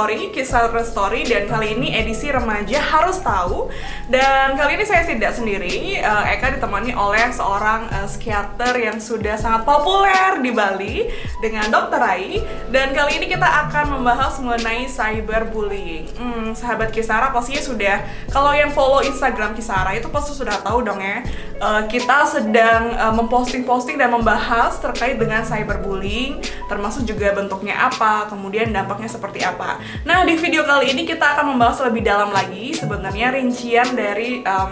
[0.00, 3.68] Kitori, Kisah Story dan kali ini edisi remaja harus tahu
[4.10, 9.38] dan kali ini saya tidak sendiri, uh, Eka ditemani oleh seorang uh, psikiater yang sudah
[9.38, 11.06] sangat populer di Bali
[11.38, 12.02] dengan Dr.
[12.02, 12.42] Rai
[12.74, 16.10] dan kali ini kita akan membahas mengenai cyberbullying.
[16.18, 18.02] Hmm, sahabat Kisara pastinya sudah
[18.34, 21.22] kalau yang follow Instagram Kisara itu pasti sudah tahu dong ya
[21.62, 29.10] uh, kita sedang memposting-posting dan membahas terkait dengan cyberbullying termasuk juga bentuknya apa, kemudian dampaknya
[29.10, 29.82] seperti apa.
[30.06, 34.70] Nah, di video kali ini kita akan membahas lebih dalam lagi sebenarnya rincian dari um,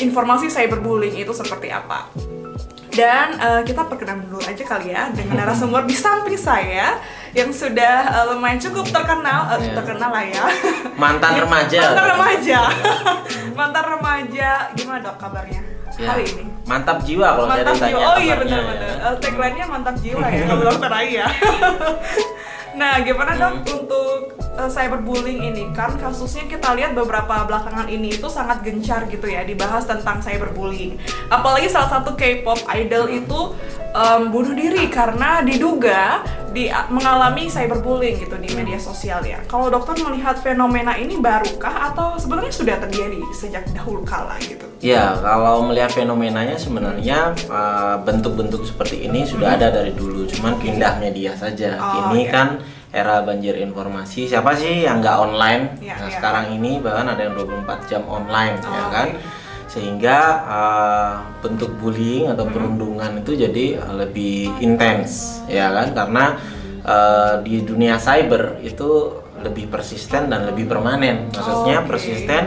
[0.00, 2.08] informasi cyberbullying itu seperti apa.
[2.94, 7.02] Dan uh, kita perkenalan dulu aja kali ya dengan narasumber di samping saya
[7.34, 9.74] yang sudah uh, lumayan cukup terkenal, uh, yeah.
[9.74, 10.44] terkenal lah ya.
[10.94, 11.90] Mantan remaja.
[11.90, 12.60] Mantan remaja.
[13.58, 14.50] Mantan remaja.
[14.78, 16.06] Gimana dok kabarnya ya.
[16.14, 16.44] hari ini?
[16.64, 18.00] Mantap jiwa kalau mantap saya jiwa.
[18.06, 18.88] Oh iya benar-benar.
[18.88, 18.94] Ya.
[19.04, 21.26] Uh, tagline-nya mantap jiwa ya kalau dokter ya.
[22.74, 23.62] nah, gimana hmm.
[23.64, 29.26] untuk uh, cyberbullying ini kan kasusnya kita lihat beberapa belakangan ini itu sangat gencar gitu
[29.26, 30.98] ya dibahas tentang cyberbullying.
[31.30, 33.40] Apalagi salah satu K-pop idol itu
[33.94, 36.22] um, bunuh diri karena diduga
[36.54, 39.42] di mengalami cyberbullying gitu di media sosial ya.
[39.50, 44.73] Kalau dokter melihat fenomena ini barukah atau sebenarnya sudah terjadi sejak dahulu kala gitu?
[44.84, 49.58] Ya, kalau melihat fenomenanya sebenarnya uh, bentuk-bentuk uh, seperti ini sudah hmm.
[49.58, 51.80] ada dari dulu, cuman pindah media saja.
[51.80, 52.32] Oh, ini iya.
[52.32, 52.48] kan
[52.92, 54.28] era banjir informasi.
[54.28, 55.80] Siapa sih yang nggak online?
[55.80, 56.20] Ya, nah, ya.
[56.20, 59.08] sekarang ini bahkan ada yang 24 jam online oh, ya kan.
[59.16, 59.42] Okay
[59.74, 62.54] sehingga uh, bentuk bullying atau hmm.
[62.54, 66.24] perundungan itu jadi lebih intens ya kan karena
[66.86, 71.90] uh, di dunia cyber itu lebih persisten dan lebih permanen maksudnya oh, okay.
[71.90, 72.42] persisten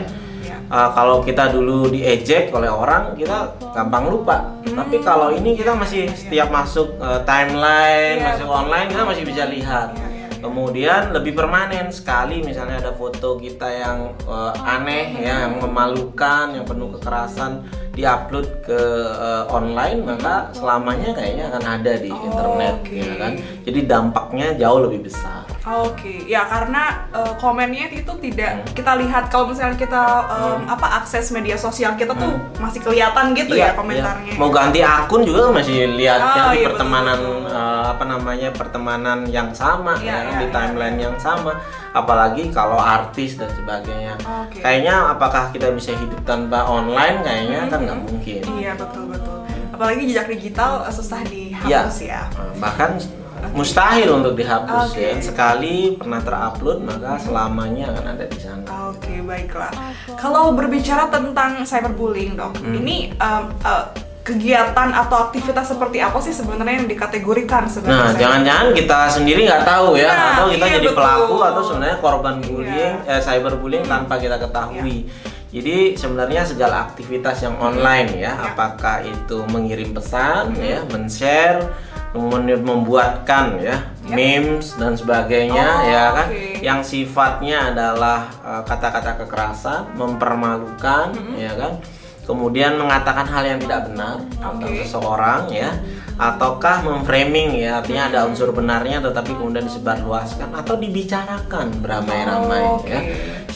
[0.70, 4.54] uh, kalau kita dulu diejek oleh orang kita gampang lupa.
[4.64, 4.84] Hmm.
[4.84, 9.44] tapi kalau ini kita masih setiap masuk uh, timeline yeah, masuk online kita masih bisa
[9.48, 9.90] lihat.
[9.96, 10.08] Yeah
[10.38, 16.62] kemudian lebih permanen sekali misalnya ada foto kita yang uh, aneh ya yang memalukan yang
[16.62, 17.66] penuh kekerasan
[17.98, 18.80] diupload ke
[19.18, 23.02] uh, online maka selamanya kayaknya akan ada di oh, internet okay.
[23.02, 23.32] ya kan
[23.66, 26.22] jadi dampaknya jauh lebih besar oke okay.
[26.30, 28.70] ya karena uh, komennya itu tidak hmm.
[28.78, 30.74] kita lihat kalau misalnya kita um, hmm.
[30.78, 32.62] apa akses media sosial kita tuh hmm.
[32.62, 34.38] masih kelihatan gitu iya, ya komentarnya iya.
[34.38, 37.58] mau ganti akun juga masih lihat oh, ya di iya, pertemanan betul, betul.
[37.58, 41.04] Uh, apa namanya pertemanan yang sama iya, ya, ya di iya, timeline iya.
[41.10, 41.58] yang sama
[41.98, 44.14] apalagi kalau artis dan sebagainya.
[44.22, 44.62] Okay.
[44.62, 47.22] Kayaknya apakah kita bisa hidup tanpa online?
[47.26, 47.70] Kayaknya hmm.
[47.70, 48.40] kan nggak mungkin.
[48.58, 49.38] Iya betul betul.
[49.74, 52.26] Apalagi jejak digital eh, susah dihapus ya.
[52.26, 52.54] ya.
[52.58, 53.52] Bahkan okay.
[53.54, 55.18] mustahil untuk dihapus okay.
[55.18, 55.22] ya.
[55.22, 58.64] Sekali pernah terupload maka selamanya akan ada di sana.
[58.90, 59.72] Oke okay, baiklah.
[60.18, 62.74] Kalau berbicara tentang cyberbullying dok, hmm.
[62.78, 63.86] ini um, uh,
[64.28, 68.12] kegiatan atau aktivitas seperti apa sih sebenarnya yang dikategorikan sebenarnya?
[68.12, 70.98] Nah, jangan-jangan kita sendiri nggak tahu ya, nah, atau kita iya, jadi betul.
[71.00, 73.16] pelaku atau sebenarnya korban bullying, iya.
[73.16, 73.92] eh, cyberbullying hmm.
[73.96, 75.08] tanpa kita ketahui.
[75.08, 75.36] Iya.
[75.48, 78.52] Jadi sebenarnya segala aktivitas yang online ya, ya.
[78.52, 80.60] apakah itu mengirim pesan hmm.
[80.60, 81.72] ya, men-share,
[82.12, 84.12] kemudian membuatkan ya, ya.
[84.12, 86.60] memes dan sebagainya oh, ya kan, okay.
[86.60, 91.40] yang sifatnya adalah eh, kata-kata uh, kekerasan, mempermalukan hmm.
[91.40, 91.80] ya kan
[92.28, 94.44] kemudian mengatakan hal yang tidak benar okay.
[94.52, 95.70] tentang seseorang ya
[96.18, 102.92] ataukah memframing ya artinya ada unsur benarnya tetapi kemudian disebarluaskan atau dibicarakan beramai-ramai oh, okay.
[102.92, 103.00] ya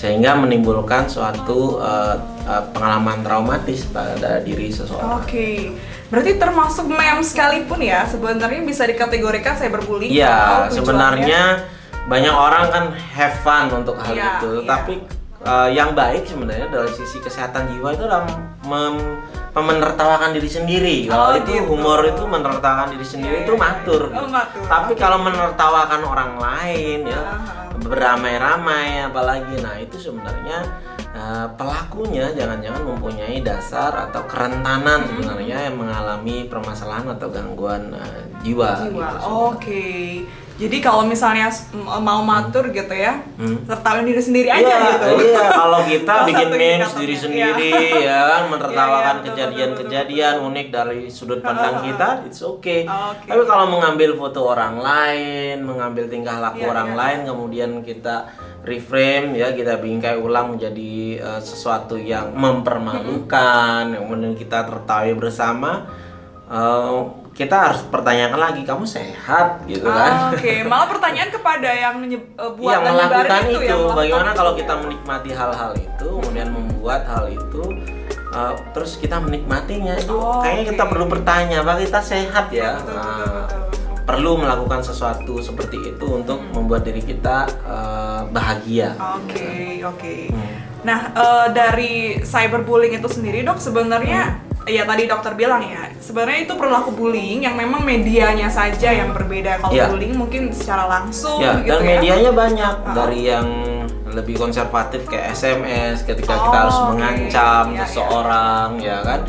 [0.03, 2.19] sehingga menimbulkan suatu uh,
[2.49, 5.23] uh, pengalaman traumatis pada diri seseorang.
[5.23, 5.31] Oke.
[5.31, 5.57] Okay.
[6.11, 10.11] Berarti termasuk meme sekalipun ya sebenarnya bisa dikategorikan cyberbullying.
[10.11, 11.71] Iya, sebenarnya
[12.11, 12.85] banyak orang kan
[13.15, 14.67] have fun untuk hal ya, itu, ya.
[14.67, 14.95] tapi
[15.47, 18.27] uh, yang baik sebenarnya dari sisi kesehatan jiwa itu adalah
[18.67, 19.21] mem
[19.53, 20.97] menertawakan diri sendiri.
[21.05, 21.69] Kalau oh, itu gitu.
[21.69, 24.03] humor itu menertawakan diri sendiri yeah, itu iya, matur.
[24.09, 24.65] Oh, matur.
[24.65, 25.01] Tapi okay.
[25.01, 27.77] kalau menertawakan orang lain ya uh-huh.
[27.85, 30.65] beramai-ramai apalagi nah itu sebenarnya
[31.13, 35.09] uh, pelakunya jangan-jangan mempunyai dasar atau kerentanan hmm.
[35.13, 38.89] sebenarnya yang mengalami permasalahan atau gangguan uh, jiwa.
[38.89, 38.89] Jiwa.
[38.89, 39.53] Gitu, Oke.
[39.61, 40.09] Okay
[40.63, 43.67] jadi kalau misalnya mau matur gitu ya, hmm.
[43.67, 45.09] tertawain diri sendiri aja iya, gitu.
[45.27, 47.99] Iya, kalau kita bikin memes diri sendiri iya.
[48.07, 52.87] ya kan menertawakan iya, iya, kejadian-kejadian unik dari sudut pandang kita, it's okay.
[52.87, 53.27] okay.
[53.27, 58.31] Tapi kalau mengambil foto orang lain, mengambil tingkah laku orang lain kemudian kita
[58.63, 65.91] reframe ya, kita bingkai ulang menjadi uh, sesuatu yang mempermalukan, yang kemudian kita tertawa bersama
[66.51, 70.61] uh, kita harus pertanyakan lagi kamu sehat gitu kan oke okay.
[70.69, 71.97] malah pertanyaan kepada yang
[72.37, 77.09] uh, buat yang melakukan itu, itu ya, bagaimana kalau kita menikmati hal-hal itu kemudian membuat
[77.09, 77.63] hal itu
[78.37, 80.73] uh, terus kita menikmatinya itu oh, kayaknya okay.
[80.77, 83.61] kita perlu bertanya apakah kita sehat ya betul, betul, betul, betul.
[84.03, 86.53] perlu melakukan sesuatu seperti itu untuk hmm.
[86.53, 88.99] membuat diri kita uh, bahagia.
[88.99, 89.95] Oke, okay, oke.
[89.95, 90.23] Okay.
[90.27, 90.55] Hmm.
[90.83, 96.47] Nah, uh, dari cyberbullying itu sendiri, Dok, sebenarnya hmm ya tadi dokter bilang ya sebenarnya
[96.47, 99.91] itu perilaku bullying yang memang medianya saja yang berbeda kalau ya.
[99.91, 101.87] bullying mungkin secara langsung ya, gitu dan ya.
[101.87, 102.95] medianya banyak uh.
[102.95, 103.47] dari yang
[104.13, 106.89] lebih konservatif kayak SMS ketika oh, kita harus okay.
[106.93, 108.87] mengancam ya, seseorang ya.
[108.87, 109.21] ya kan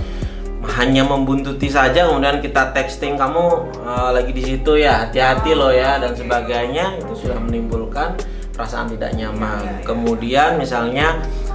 [0.63, 5.71] hanya membuntuti saja kemudian kita texting kamu uh, lagi di situ ya hati-hati oh, loh
[5.71, 6.24] ya dan okay.
[6.24, 8.15] sebagainya itu sudah menimbulkan
[8.53, 9.59] perasaan tidak nyaman.
[9.59, 9.83] Ya, ya, ya.
[9.83, 11.07] Kemudian misalnya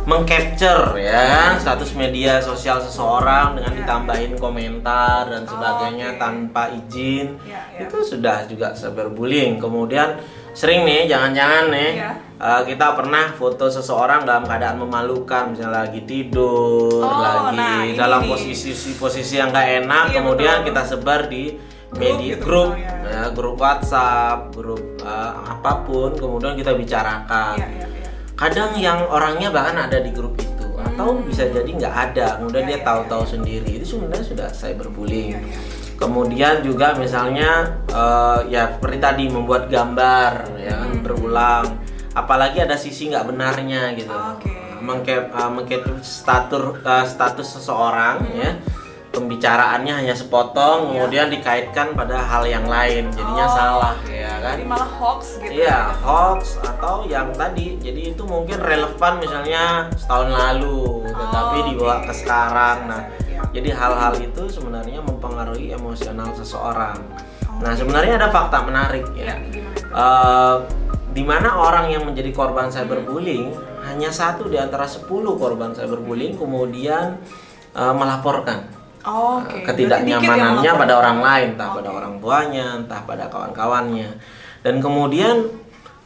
[0.09, 6.23] mengcapture ya kan status media sosial seseorang dengan ya, ditambahin komentar dan sebagainya oh, okay.
[6.25, 7.85] tanpa izin ya, ya.
[7.85, 9.61] itu sudah juga cyberbullying.
[9.61, 10.17] Kemudian
[10.57, 12.17] sering nih jangan-jangan nih ya.
[12.41, 18.25] uh, kita pernah foto seseorang dalam keadaan memalukan misalnya lagi tidur oh, lagi nah, dalam
[18.25, 20.67] posisi posisi yang gak enak iya, kemudian betul.
[20.73, 21.53] kita sebar di
[21.95, 23.31] media gitu grup ya.
[23.37, 27.98] grup WhatsApp grup uh, apa pun kemudian kita bicarakan ya, ya, ya.
[28.39, 30.95] Kadang yang orangnya bahkan ada di grup itu hmm.
[30.95, 33.31] atau bisa jadi nggak ada kemudian ya, dia ya, tahu-tahu ya.
[33.35, 35.61] sendiri itu sebenarnya sudah cyberbullying ya, ya
[35.99, 41.03] kemudian juga misalnya uh, ya seperti tadi membuat gambar ya kan hmm.
[41.03, 41.67] berulang
[42.15, 44.79] apalagi ada sisi nggak benarnya gitu okay.
[44.79, 48.39] mengke uh, status uh, status seseorang hmm.
[48.39, 48.51] ya
[49.09, 50.89] pembicaraannya hanya sepotong yeah.
[50.95, 53.09] kemudian dikaitkan pada hal yang lain.
[53.13, 54.55] Jadinya oh, salah ya kan?
[54.57, 55.81] jadi malah hoax gitu iya ya.
[56.05, 57.81] hoax atau yang tadi.
[57.81, 62.07] Jadi itu mungkin relevan misalnya setahun lalu tetapi oh, dibawa okay.
[62.07, 62.79] ke sekarang.
[62.89, 63.03] Nah
[63.49, 67.01] jadi hal-hal itu sebenarnya mempengaruhi emosional seseorang.
[67.59, 69.35] Nah sebenarnya ada fakta menarik ya.
[69.35, 70.65] ya uh,
[71.13, 73.51] di mana orang yang menjadi korban cyberbullying
[73.83, 77.19] hanya satu di antara 10 korban cyberbullying kemudian
[77.73, 78.69] uh, melaporkan
[79.09, 79.65] oh, okay.
[79.65, 81.77] ketidaknyamanannya pada orang lain, entah okay.
[81.81, 84.11] pada orang tuanya, entah pada kawan-kawannya.
[84.61, 85.49] Dan kemudian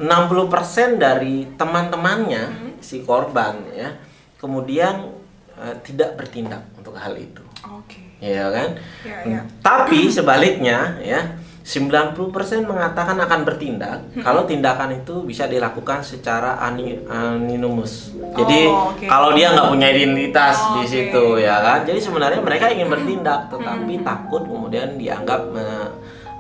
[0.03, 2.73] 60% dari teman-temannya hmm.
[2.83, 3.95] si korban ya
[4.43, 5.15] kemudian
[5.55, 7.47] uh, tidak bertindak untuk hal itu.
[7.63, 8.03] Oke.
[8.19, 8.35] Okay.
[8.35, 8.69] Ya kan?
[9.07, 9.41] Ya, ya.
[9.63, 12.19] Tapi sebaliknya ya 90%
[12.67, 14.27] mengatakan akan bertindak hmm.
[14.27, 18.11] kalau tindakan itu bisa dilakukan secara anonymous.
[18.35, 19.07] Jadi oh, okay.
[19.07, 21.47] kalau dia nggak punya identitas oh, di situ okay.
[21.47, 21.79] ya kan.
[21.87, 24.03] Jadi sebenarnya mereka ingin bertindak tetapi hmm.
[24.03, 25.67] takut kemudian dianggap me,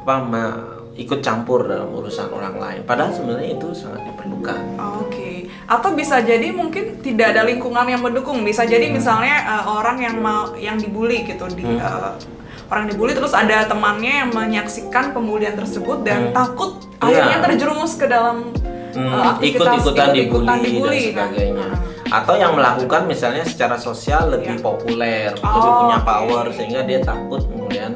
[0.02, 0.44] apa me,
[0.98, 2.80] ikut campur dalam urusan orang lain.
[2.82, 4.60] Padahal sebenarnya itu sangat diperlukan.
[5.06, 5.06] Oke.
[5.06, 5.36] Okay.
[5.70, 8.42] Atau bisa jadi mungkin tidak ada lingkungan yang mendukung.
[8.42, 8.98] Bisa jadi hmm.
[8.98, 11.78] misalnya uh, orang yang mau yang dibully gitu di hmm.
[11.78, 12.18] uh,
[12.72, 16.32] orang dibully terus ada temannya yang menyaksikan pembulian tersebut dan hmm.
[16.32, 17.04] takut yeah.
[17.04, 18.48] akhirnya terjerumus ke dalam
[18.96, 21.66] hmm, uh, ikut-ikutan dibully, dibully dan sebagainya.
[21.68, 21.80] Kan?
[22.12, 24.64] Atau yang melakukan misalnya secara sosial lebih yeah.
[24.64, 26.56] populer, oh, lebih punya power okay.
[26.56, 27.92] sehingga dia takut kemudian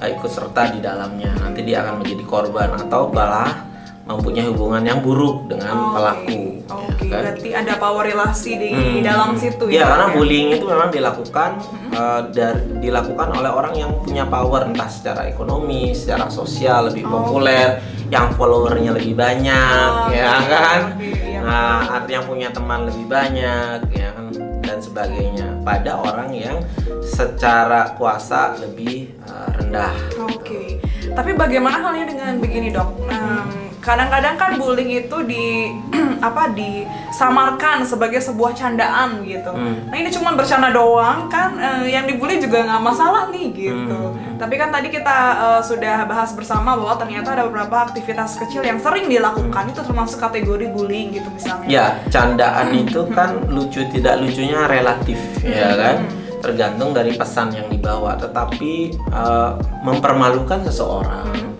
[0.00, 3.73] uh, ikut serta di dalamnya nanti dia akan menjadi korban atau malah
[4.04, 6.60] mempunyai hubungan yang buruk dengan oh, pelaku.
[6.68, 7.08] Oke, okay.
[7.08, 7.20] ya, kan?
[7.24, 9.00] berarti ada power relasi di hmm.
[9.00, 9.80] dalam situ ya.
[9.80, 10.14] Ya, karena ya?
[10.16, 11.90] bullying itu memang dilakukan hmm.
[11.96, 17.24] uh, dari dilakukan oleh orang yang punya power entah secara ekonomi, secara sosial lebih oh.
[17.24, 17.80] populer,
[18.12, 20.80] yang followernya lebih banyak, oh, ya kan?
[21.00, 24.28] Okay, nah, artinya punya teman lebih banyak, ya kan?
[24.64, 26.56] dan sebagainya pada orang yang
[27.04, 29.92] secara kuasa lebih uh, rendah.
[30.24, 30.68] Oke, okay.
[31.12, 32.88] tapi bagaimana halnya dengan begini dok?
[33.08, 35.68] Um, kadang-kadang kan bullying itu di
[36.28, 39.52] apa disamarkan sebagai sebuah candaan gitu.
[39.52, 39.92] Hmm.
[39.92, 44.00] Nah ini cuma bercanda doang kan, uh, yang dibully juga nggak masalah nih gitu.
[44.16, 44.40] Hmm.
[44.40, 48.80] Tapi kan tadi kita uh, sudah bahas bersama bahwa ternyata ada beberapa aktivitas kecil yang
[48.80, 51.68] sering dilakukan itu termasuk kategori bullying gitu misalnya.
[51.68, 52.82] Ya, candaan hmm.
[52.88, 55.52] itu kan lucu tidak lucunya relatif hmm.
[55.52, 55.96] ya kan.
[56.40, 61.28] Tergantung dari pesan yang dibawa, tetapi uh, mempermalukan seseorang.
[61.32, 61.54] Hmm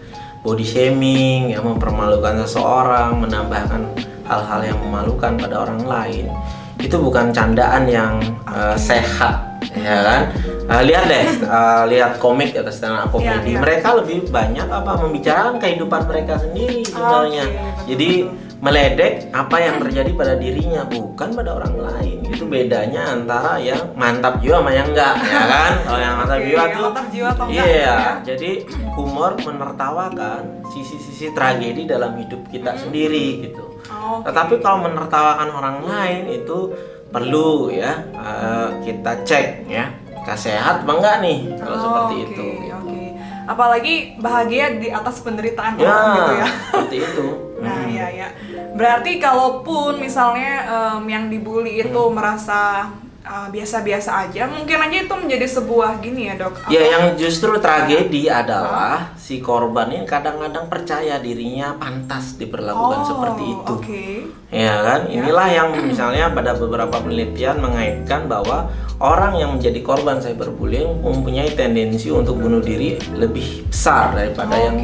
[0.45, 3.81] body shaming yang mempermalukan seseorang menambahkan
[4.29, 6.29] hal-hal yang memalukan pada orang lain.
[6.77, 10.23] Itu bukan candaan yang uh, sehat ya kan?
[10.69, 13.57] Uh, lihat deh uh, lihat komik atau stand up komedi.
[13.57, 13.61] Ya, ya.
[13.65, 17.45] mereka lebih banyak apa membicarakan kehidupan mereka sendiri sebenarnya.
[17.49, 18.11] okay, jadi
[18.65, 24.41] meledek apa yang terjadi pada dirinya bukan pada orang lain itu bedanya antara yang mantap
[24.41, 26.41] jiwa sama yang enggak ya kan kalau yang mantap
[27.13, 27.97] jiwa tuh iya ya.
[28.25, 28.65] jadi
[28.97, 32.81] humor menertawakan sisi-sisi tragedi dalam hidup kita hmm.
[32.89, 34.33] sendiri gitu okay.
[34.33, 36.73] tetapi kalau menertawakan orang lain itu
[37.13, 39.93] perlu ya uh, kita cek ya
[40.25, 43.07] kita sehat apa enggak nih kalau oh, seperti okay, itu okay.
[43.45, 43.95] apalagi
[44.25, 47.27] bahagia di atas penderitaan ya, orang gitu ya seperti itu
[47.65, 47.97] nah hmm.
[47.97, 48.29] ya ya
[48.77, 52.13] berarti kalaupun misalnya um, yang dibully itu hmm.
[52.13, 52.93] merasa
[53.25, 56.69] uh, biasa-biasa aja, mungkin aja itu menjadi sebuah gini ya dok.
[56.69, 63.45] Ya yang justru tragedi adalah si korban ini kadang-kadang percaya dirinya pantas diperlakukan Oh, seperti
[63.49, 63.73] itu.
[63.75, 64.07] Oke.
[64.55, 65.25] Ya kan, Ya.
[65.25, 68.71] inilah yang misalnya pada beberapa penelitian mengaitkan bahwa
[69.03, 74.77] orang yang menjadi korban cyberbullying mempunyai tendensi untuk bunuh diri lebih besar daripada Oh, yang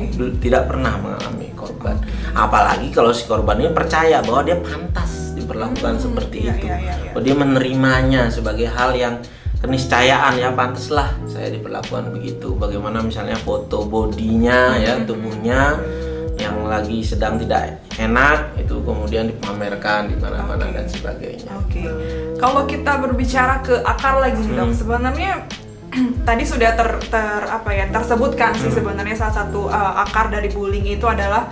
[0.43, 1.95] tidak pernah mengalami korban.
[2.33, 5.20] Apalagi kalau si korban ini percaya bahwa dia pantas
[5.51, 7.11] diperlakukan Hmm, seperti iya, itu, iya, iya, iya.
[7.11, 9.19] bahwa dia menerimanya sebagai hal yang
[9.59, 12.55] keniscayaan ya pantaslah saya diperlakukan begitu.
[12.55, 15.05] Bagaimana misalnya foto bodinya ya Hmm.
[15.05, 15.75] tubuhnya
[16.39, 20.73] yang lagi sedang tidak enak itu kemudian dipamerkan di mana-mana Oke.
[20.73, 21.51] dan sebagainya.
[21.53, 21.83] Oke.
[22.39, 24.73] Kalau kita berbicara ke akar lagi Hmm.
[24.73, 25.45] sebenarnya
[26.29, 28.63] tadi sudah ter, ter apa ya tersebutkan Hmm.
[28.63, 31.51] sih sebenarnya salah satu uh, akar dari bullying itu adalah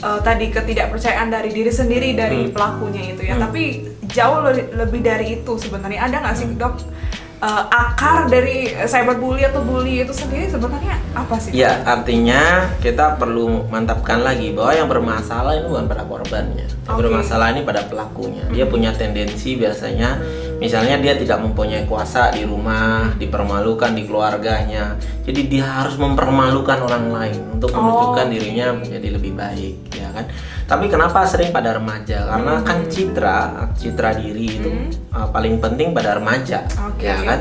[0.00, 2.52] uh, tadi ketidakpercayaan dari diri sendiri dari Hmm.
[2.52, 3.34] pelakunya itu ya.
[3.36, 3.44] Hmm.
[3.48, 3.62] Tapi
[4.06, 6.74] jauh le- lebih dari itu sebenarnya ada nggak sih dok
[7.42, 11.52] uh, akar dari cyberbully atau bully itu sendiri sebenarnya apa sih?
[11.52, 16.64] Ya, artinya kita perlu mantapkan lagi bahwa yang bermasalah ini bukan pada korbannya.
[16.64, 17.00] Yang Oke.
[17.02, 18.44] bermasalah ini pada pelakunya.
[18.52, 20.20] Dia punya tendensi biasanya
[20.56, 24.96] misalnya dia tidak mempunyai kuasa di rumah, dipermalukan di keluarganya.
[25.24, 28.32] Jadi dia harus mempermalukan orang lain untuk Oh, menunjukkan oke.
[28.32, 30.24] dirinya menjadi lebih baik, ya kan?
[30.66, 32.26] Tapi kenapa sering pada remaja?
[32.26, 33.38] Karena kan citra,
[33.78, 34.70] citra diri itu
[35.14, 37.06] uh, paling penting pada remaja, Oke.
[37.06, 37.40] ya kan?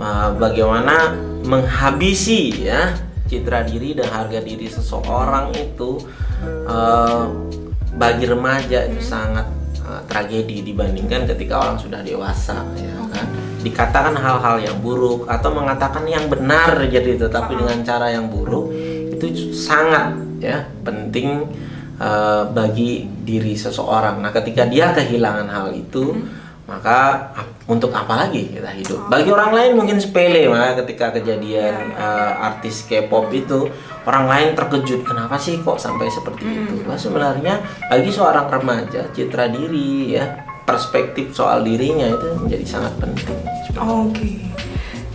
[0.00, 1.12] Uh, bagaimana
[1.44, 2.96] menghabisi ya
[3.28, 6.00] citra diri dan harga diri seseorang itu
[6.68, 7.28] uh,
[7.96, 9.44] bagi remaja itu sangat
[9.92, 13.28] uh, tragedi dibandingkan ketika orang sudah dewasa ya kan?
[13.60, 18.72] Dikatakan hal-hal yang buruk atau mengatakan yang benar jadi tetapi dengan cara yang buruk
[19.12, 21.46] itu sangat ya penting
[22.00, 24.18] uh, bagi diri seseorang.
[24.18, 26.16] Nah ketika dia kehilangan hal itu
[26.62, 29.10] maka ap- untuk apa lagi kita hidup?
[29.10, 33.68] Bagi orang lain mungkin sepele, maka ketika kejadian uh, artis K-pop itu
[34.02, 36.74] orang lain terkejut, kenapa sih kok sampai seperti itu?
[36.82, 40.26] Nah, sebenarnya bagi seorang remaja citra diri ya
[40.62, 43.38] perspektif soal dirinya itu menjadi sangat penting.
[43.74, 44.38] Oke.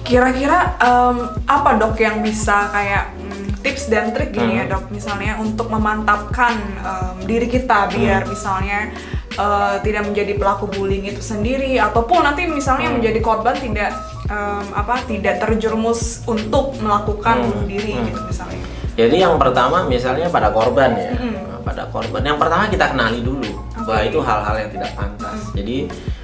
[0.01, 5.35] Kira-kira em, apa dok yang bisa kayak mm, tips dan trik gini ya dok, misalnya
[5.35, 8.87] untuk memantapkan em, diri kita biar misalnya
[9.35, 13.91] eh, tidak menjadi pelaku bullying itu sendiri ataupun nanti misalnya menjadi korban tidak
[14.27, 17.47] em, apa tidak terjerumus untuk melakukan Hmm.
[17.51, 18.07] bunuh diri Hmm.
[18.07, 18.56] gitu misalnya.
[18.97, 21.13] Jadi yang pertama misalnya pada korban ya.
[21.13, 22.19] Nah, pada korban.
[22.19, 23.45] Yang pertama kita kenali dulu
[23.77, 25.37] bahwa itu hal-hal yang tidak pantas.
[25.53, 25.77] Jadi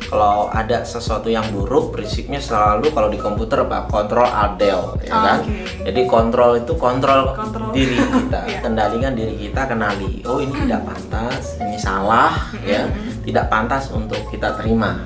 [0.04, 5.10] kalau ada sesuatu yang buruk, prinsipnya selalu kalau di komputer apa kontrol alt del, ya
[5.10, 5.40] kan?
[5.42, 5.86] Oke.
[5.86, 7.74] Jadi kontrol itu kontrol, Kontrol.
[7.74, 8.60] diri kita, Iya.
[8.62, 10.22] kendalikan diri kita, kenali.
[10.26, 12.30] Oh ini tidak pantas, ini salah,
[12.62, 12.86] ya,
[13.26, 15.02] tidak pantas untuk kita terima.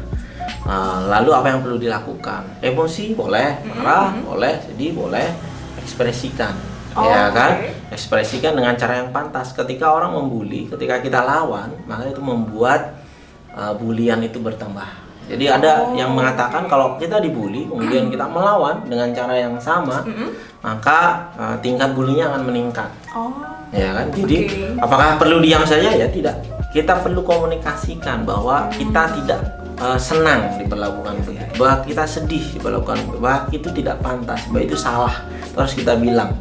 [0.67, 2.59] Nah, lalu apa yang perlu dilakukan?
[2.59, 5.31] Emosi boleh, marah boleh, sedih boleh,
[5.79, 6.51] ekspresikan,
[6.97, 7.51] Oh, ya kan?
[7.93, 9.53] Ekspresikan dengan cara yang pantas.
[9.53, 12.97] Ketika orang membuli, ketika kita lawan, maka itu membuat
[13.53, 15.05] uh, bulian itu bertambah.
[15.27, 19.99] Jadi ada Oh, yang mengatakan kalau kita dibully, kemudian kita melawan dengan cara yang sama,
[20.63, 22.87] maka uh, tingkat bulinya akan meningkat.
[23.11, 23.35] Oh.
[23.75, 24.07] ya kan?
[24.15, 24.79] Jadi Oke.
[24.79, 25.91] apakah perlu diam saja?
[25.91, 26.39] Ya tidak.
[26.71, 29.41] Kita perlu komunikasikan bahwa kita tidak
[29.75, 31.43] uh, senang diperlakukan begitu.
[31.59, 34.47] bahwa kita sedih diperlakukan bahwa itu tidak pantas.
[34.47, 35.15] Bahwa itu salah.
[35.51, 36.31] Terus kita bilang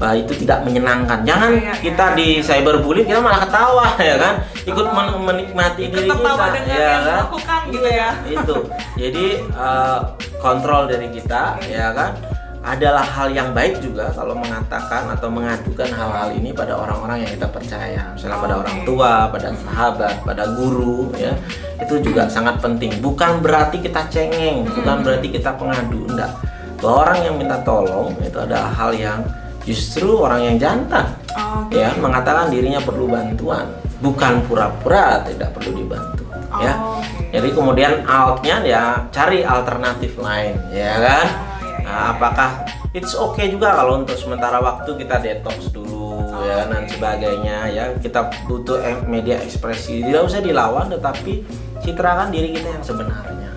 [0.00, 1.20] bahwa itu tidak menyenangkan.
[1.28, 2.16] Jangan Iya, iya, kita iya.
[2.16, 4.34] di cyberbullying kita malah ketawa ya kan?
[4.64, 7.20] Ikut men- menikmati Ikut diri kita dengan ya kan?
[7.28, 8.08] melakukan gitu ya.
[8.24, 8.56] itu.
[9.04, 9.98] Jadi uh,
[10.40, 12.16] kontrol dari kita ya kan?
[12.60, 17.48] Adalah hal yang baik juga kalau mengatakan atau mengadukan hal-hal ini pada orang-orang yang kita
[17.48, 18.12] percaya.
[18.12, 18.62] Misalnya pada Oke.
[18.64, 21.32] orang tua pada sahabat pada guru ya.
[21.80, 23.00] Itu juga sangat penting.
[23.00, 26.32] Bukan berarti kita cengeng bukan berarti kita pengadu enggak.
[26.80, 29.24] Bahwa orang yang minta tolong itu adalah hal yang
[29.70, 31.78] justru orang yang jantan Oke.
[31.78, 33.70] ya mengatakan dirinya perlu bantuan.
[34.02, 36.26] Bukan pura-pura tidak perlu dibantu.
[36.58, 36.74] Ya.
[36.74, 37.30] Oh, oke.
[37.30, 38.82] jadi kemudian altnya ya
[39.14, 41.26] cari alternatif lain ya kan?
[41.30, 42.50] Ah, iya, iya, Nah, apakah
[42.90, 47.84] it's okay juga kalau untuk sementara waktu kita detox dulu ya dan sebagainya ya.
[48.02, 50.02] Kita butuh media ekspresi.
[50.02, 51.46] Tidak usah dilawan tetapi
[51.86, 53.50] citrakan diri kita yang sebenarnya.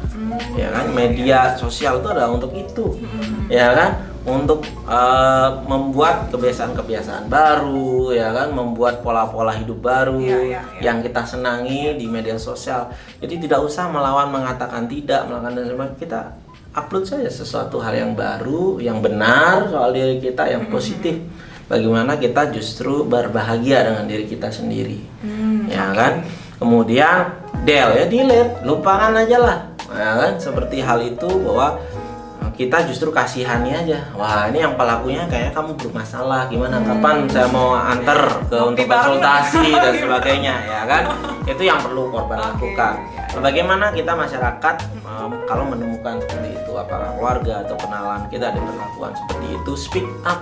[0.54, 0.86] Ya kan?
[0.94, 3.02] Media sosial itu adalah untuk itu.
[3.50, 8.56] Ya kan untuk eh, membuat kebiasaan-kebiasaan baru ya kan?
[8.56, 10.80] Membuat pola-pola hidup baru Iya, iya, iya.
[10.80, 12.88] yang kita senangi di media sosial.
[13.20, 16.00] Jadi tidak usah melawan mengatakan tidak melakukan dan sebagainya.
[16.00, 16.20] Kita
[16.74, 21.20] upload saja sesuatu hal yang baru yang benar soal diri kita yang positif.
[21.68, 25.00] Bagaimana kita justru berbahagia dengan diri kita sendiri.
[25.24, 26.24] Hmm, ya kan?
[26.60, 28.64] Kemudian del ya delete.
[28.68, 29.60] Lupakan aja lah.
[29.92, 30.32] Ya kan?
[30.40, 31.80] Seperti hal itu bahwa
[32.54, 34.00] kita justru kasihani aja.
[34.14, 36.48] Wah ini yang pelakunya kayaknya kamu bermasalah.
[36.48, 36.78] Gimana?
[36.80, 36.88] Hmm.
[36.94, 41.04] kapan saya mau antar ke untuk konsultasi dan sebagainya ya kan?
[41.44, 42.48] Itu yang perlu korban Oke.
[42.56, 42.94] lakukan.
[43.34, 49.12] bagaimana kita masyarakat em, kalau menemukan seperti itu apakah keluarga atau kenalan kita ada perlakuan
[49.18, 50.38] seperti itu speak up.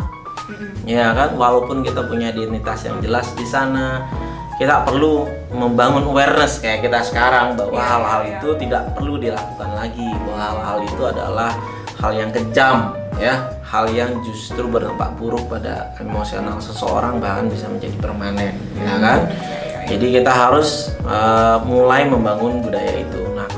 [0.84, 1.40] Ya kan?
[1.40, 4.12] Walaupun kita punya identitas yang jelas di sana
[4.62, 8.34] kita perlu membangun awareness kayak kita sekarang bahwa Iya, hal-hal iya.
[8.38, 11.52] itu tidak perlu dilakukan lagi bahwa hal-hal itu adalah
[11.98, 12.78] hal yang kejam
[13.18, 13.50] ya.
[13.66, 19.20] Hal yang justru berdampak buruk pada emosional seseorang bahkan bisa menjadi permanen ya kan?
[19.90, 23.18] Jadi kita harus uh, mulai membangun budaya itu.
[23.34, 23.50] Nah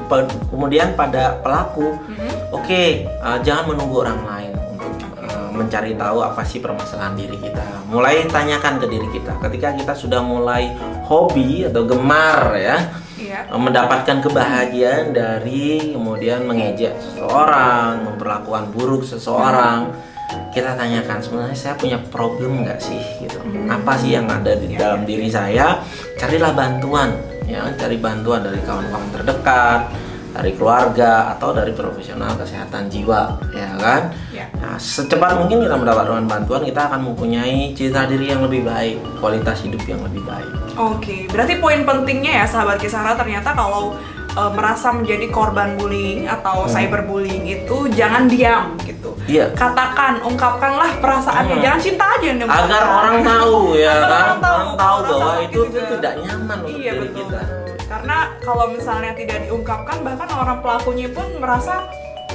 [0.48, 2.00] kemudian pada pelaku
[2.56, 2.84] oke
[3.20, 4.43] uh, jangan menunggu orang lain
[5.54, 10.20] mencari tahu apa sih permasalahan diri kita mulai tanyakan ke diri kita ketika kita sudah
[10.26, 10.74] mulai
[11.06, 12.78] hobi atau gemar ya
[13.14, 13.56] Iya.
[13.56, 19.94] mendapatkan kebahagiaan dari kemudian mengejek seseorang, memperlakukan buruk seseorang.
[20.50, 23.38] Kita tanyakan sebenarnya saya punya problem nggak sih gitu.
[23.70, 25.82] Apa sih yang ada di dalam diri saya?
[26.18, 27.14] Carilah bantuan
[27.46, 29.82] ya, cari bantuan dari kawan-kawan terdekat,
[30.34, 34.10] dari keluarga atau dari profesional kesehatan jiwa, ya kan?
[34.34, 34.50] Ya.
[34.58, 39.62] Nah, secepat mungkin kita mendapatkan bantuan, kita akan mempunyai citra diri yang lebih baik, kualitas
[39.62, 40.50] hidup yang lebih baik.
[40.74, 43.94] Oke, berarti poin pentingnya ya sahabat Kisara ternyata kalau
[44.34, 49.14] e, merasa menjadi korban bullying atau cyberbullying itu jangan diam gitu.
[49.14, 49.30] Hmm.
[49.30, 49.54] Iya.
[49.54, 51.62] Katakan, ungkapkanlah perasaannya.
[51.62, 51.64] Hmm.
[51.64, 55.60] Jangan cinta aja yang agar orang tahu ya kan orang tahu, orang tahu bahwa itu
[55.70, 55.82] juga.
[55.94, 57.18] tidak nyaman untuk Iya diri betul.
[57.22, 57.42] kita
[57.94, 61.86] Karena kalau misalnya tidak diungkapkan bahkan orang pelakunya pun merasa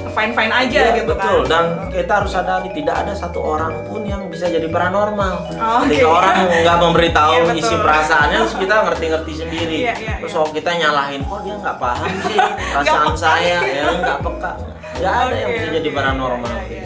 [0.09, 1.51] fine fine aja Iya, gitu betul kan.
[1.51, 6.07] dan kita harus sadari tidak ada satu orang pun yang bisa jadi paranormal Oh, ketika
[6.07, 6.15] oke.
[6.15, 7.59] orang nggak memberitahu betul.
[7.59, 10.37] isi perasaannya terus kita ngerti-ngerti sendiri Iya, iya, terus iya.
[10.39, 12.37] kalau kita nyalahin kok dia nggak paham sih
[12.71, 14.51] perasaan saya ya nggak peka
[14.95, 16.78] nggak ada yang Oke, bisa jadi paranormal iya, iya, iya.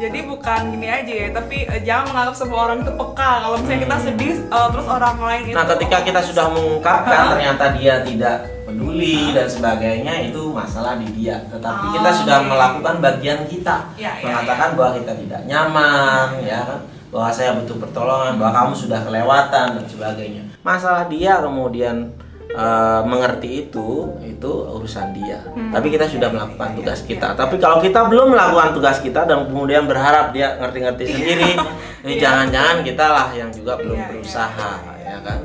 [0.00, 3.32] Jadi bukan gini aja ya, tapi eh, jangan menganggap semua orang itu peka.
[3.44, 5.56] Kalau misalnya kita sedih, eh, terus orang lain itu.
[5.56, 11.36] Nah, ketika kita sudah mengungkapkan ternyata dia tidak peduli dan sebagainya itu masalah di dia.
[11.52, 12.48] Tetapi Oh, kita sudah oke.
[12.48, 16.80] melakukan bagian kita, Ya, ya, mengatakan bahwa kita tidak nyaman, ya kan,
[17.12, 20.42] bahwa saya butuh pertolongan, bahwa kamu sudah kelewatan dan sebagainya.
[20.64, 22.08] Masalah dia kemudian
[22.52, 23.88] eh, mengerti itu,
[24.20, 25.38] itu urusan dia.
[25.48, 25.70] Hmm.
[25.70, 27.32] Tapi kita sudah melakukan tugas kita.
[27.32, 31.50] Tapi kalau kita belum melakukan tugas kita dan kemudian berharap dia ngerti-ngerti sendiri,
[32.02, 32.20] ini Iya.
[32.20, 35.40] jangan-jangan kita lah yang juga belum Iya, iya, berusaha ya kan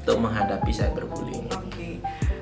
[0.00, 1.46] untuk menghadapi cyberbullying.
[1.46, 1.88] Oke.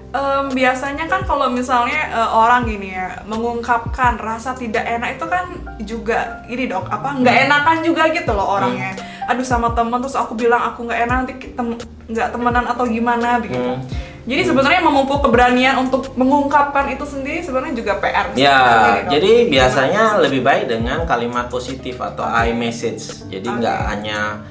[0.09, 5.44] Em, biasanya kan kalau misalnya eh, orang gini ya mengungkapkan rasa tidak enak itu kan
[5.81, 7.44] juga ini dok apa nggak Hmm.
[7.44, 8.96] enakan juga gitu loh orangnya.
[9.26, 11.76] Aduh sama temen terus aku bilang aku nggak enak nanti tem-
[12.09, 13.61] nggak temenan atau gimana begitu.
[13.68, 13.85] Hmm.
[14.29, 18.29] Jadi sebenarnya memupuk keberanian untuk mengungkapkan itu sendiri sebenarnya juga PR.
[18.29, 19.11] sendiri, Ya, dok.
[19.11, 19.51] jadi Gimana?
[19.51, 23.25] biasanya lebih baik dengan kalimat positif atau iMessage.
[23.27, 24.45] Jadi nggak hanya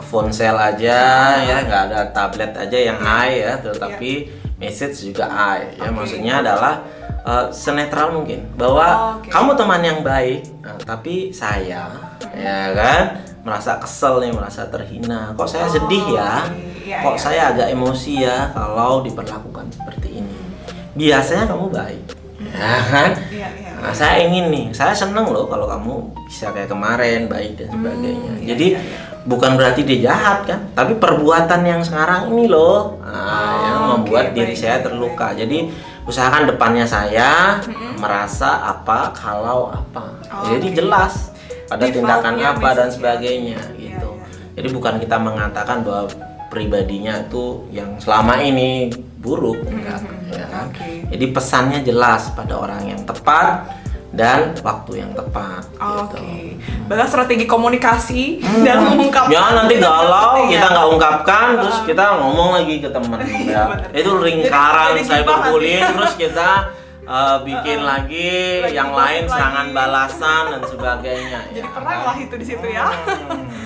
[0.00, 0.98] phone cell aja
[1.38, 4.12] ya, nggak ada tablet aja yang i ya, tetapi
[4.56, 5.76] message juga i.
[5.76, 5.92] Ya, Oke.
[5.92, 6.74] maksudnya adalah
[7.20, 9.28] eh, senetral mungkin bahwa Oh, oke.
[9.28, 11.92] kamu teman yang baik, nah, tapi saya
[12.32, 15.32] ya kan merasa kesel nih, merasa terhina.
[15.32, 16.44] Kok saya sedih ya?
[16.44, 16.68] oke.
[16.84, 17.20] Iya, Kok iya.
[17.20, 20.36] saya agak emosi ya kalau diperlakukan seperti ini.
[20.92, 22.02] Biasanya kamu baik,
[22.44, 23.10] ya kan?
[23.32, 23.48] Iya.
[23.78, 28.32] Nah, saya ingin nih, saya seneng loh kalau kamu bisa kayak kemarin baik dan sebagainya.
[28.42, 28.66] iya, Jadi
[29.22, 34.34] bukan berarti dia jahat kan, tapi perbuatan yang sekarang ini loh nah, Oh, yang membuat
[34.34, 35.28] diri baik, saya baik, terluka.
[35.38, 35.58] Jadi
[36.08, 37.62] usahakan depannya saya
[38.00, 40.18] merasa apa kalau apa.
[40.32, 41.30] Oh, Jadi jelas
[41.68, 44.10] pada tindakan apa dan sebagainya Iya, gitu.
[44.16, 44.26] iya.
[44.56, 46.08] Jadi bukan kita mengatakan bahwa
[46.48, 50.66] pribadinya itu yang selama ini buruk enggak ya kan?
[50.72, 51.04] Oke.
[51.08, 53.68] Jadi pesannya jelas pada orang yang tepat
[54.08, 56.88] dan waktu yang tepat Oke, gitu.
[56.88, 59.28] bahkan strategi komunikasi dalam mengungkapkan.
[59.28, 60.56] Ya nanti galau Iya.
[60.56, 63.68] kita nggak ungkapkan terus kita ngomong lagi ke teman ya.
[64.00, 66.48] Itu lingkaran Jadi- jadi terus kita
[67.08, 68.28] uh, bikin lagi
[68.60, 69.74] lagi yang lain serangan lagi.
[69.74, 72.86] balasan dan sebagainya Jadi ya perang lah itu di situ ya.
[72.86, 73.48] Hmm.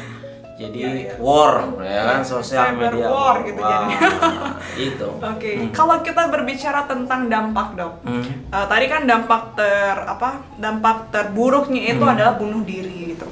[0.52, 1.14] Jadi Iya, iya.
[1.18, 3.98] war ya kan sosial Cyber media war gitu Wah, jadinya.
[4.86, 5.08] itu.
[5.10, 8.22] Oke, kalau kita berbicara tentang dampak dok, Hmm.
[8.46, 12.14] Eh, tadi kan dampak ter apa dampak terburuknya itu Hmm.
[12.14, 13.26] adalah bunuh diri gitu.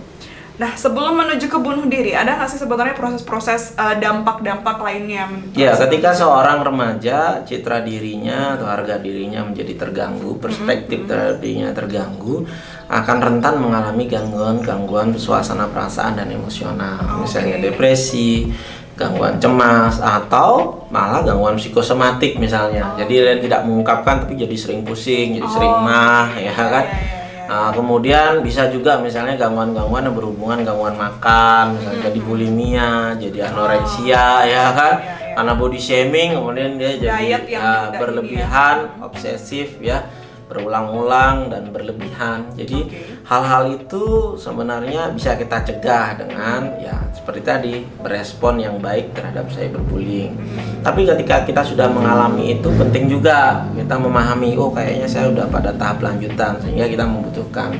[0.60, 5.24] Nah sebelum menuju ke bunuh diri, ada nggak sih sebenarnya proses-proses eh, dampak-dampak lainnya?
[5.56, 11.08] Ya, ketika seorang remaja citra dirinya atau harga dirinya menjadi terganggu, perspektif
[11.40, 12.44] dirinya terganggu,
[12.92, 17.24] akan rentan mengalami gangguan-gangguan suasana perasaan dan emosional, Oke.
[17.24, 18.52] misalnya depresi,
[19.00, 23.00] gangguan cemas atau malah gangguan psikosomatik misalnya.
[23.00, 26.84] Jadi dia tidak mengungkapkan tapi jadi sering pusing, jadi sering Oh, mah ya kan.
[26.84, 27.19] iya, iya, iya.
[27.50, 34.24] Nah, kemudian bisa juga misalnya gangguan-gangguan yang berhubungan gangguan makan, misalnya jadi bulimia, jadi anoreksia
[34.46, 34.94] ya kan.
[35.02, 35.34] iya, iya.
[35.34, 40.06] Karena body shaming kemudian dia jadi ya, tidak berlebihan, obsesif ya,
[40.50, 42.50] berulang-ulang dan berlebihan.
[42.58, 42.90] Jadi
[43.22, 50.34] hal-hal itu sebenarnya bisa kita cegah dengan ya seperti tadi berespon yang baik terhadap cyberbullying.
[50.82, 55.70] Tapi ketika kita sudah mengalami itu penting juga kita memahami oh kayaknya saya udah pada
[55.78, 57.78] tahap lanjutan sehingga kita membutuhkan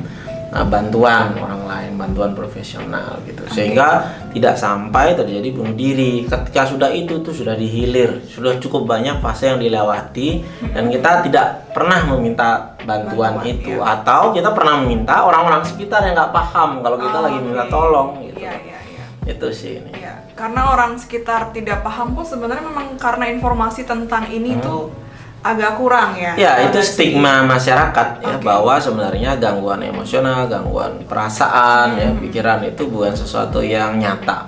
[0.51, 3.43] uh, bantuan orang lain, bantuan profesional gitu.
[3.51, 4.03] Sehingga
[4.35, 6.27] tidak sampai terjadi bunuh diri.
[6.27, 10.43] Ketika sudah itu tuh sudah dihilir, sudah cukup banyak fase yang dilewati
[10.75, 14.01] dan kita tidak pernah meminta bantuan, Bantuan, itu iya.
[14.01, 17.71] atau kita pernah meminta orang-orang sekitar yang nggak paham kalau kita Oh, lagi minta oke.
[17.71, 18.39] tolong gitu.
[18.41, 19.03] Iya, iya, iya.
[19.29, 19.91] Itu sih ini.
[20.01, 24.89] Iya, karena orang sekitar tidak paham pun sebenarnya memang karena informasi tentang ini tuh
[25.41, 26.33] agak kurang ya.
[26.37, 26.41] Hmm.
[26.41, 32.21] Ya, itu stigma masyarakat ya bahwa sebenarnya gangguan emosional, gangguan perasaan, ya Hmm.
[32.21, 34.45] pikiran itu bukan sesuatu yang nyata.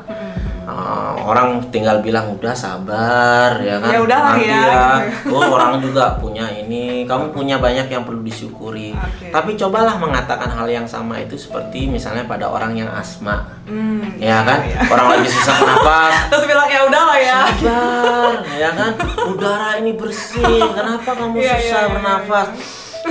[0.73, 3.93] Uh, orang tinggal bilang udah sabar ya kan.
[3.93, 8.89] Ya udahlah Nanti ya, Oh, orang juga punya ini, kamu punya banyak yang perlu disyukuri.
[8.89, 9.29] Oke.
[9.29, 13.45] Tapi cobalah mengatakan hal yang sama itu seperti misalnya pada orang yang asma.
[13.69, 14.65] Hmm, Ya kan?
[14.65, 14.81] iya.
[14.89, 17.39] Orang lagi susah nafas, Terus bilang ya udahlah ya.
[17.53, 18.91] sabar ya kan
[19.31, 20.41] udara ini bersih
[20.73, 22.47] kenapa kamu Iya, susah iya, bernafas